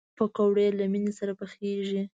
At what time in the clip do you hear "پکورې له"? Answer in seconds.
0.17-0.85